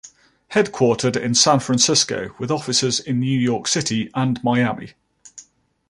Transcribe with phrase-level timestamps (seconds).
[0.53, 4.93] Headquartered in San Francisco, with offices in New York City and Miami.